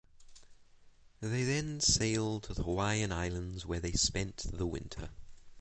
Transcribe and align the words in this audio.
They 1.19 1.43
then 1.43 1.79
sailed 1.79 2.41
to 2.45 2.55
the 2.55 2.63
Hawaiian 2.63 3.11
Islands 3.11 3.67
where 3.67 3.79
they 3.79 3.91
spent 3.91 4.47
the 4.51 4.65
winter. 4.65 5.09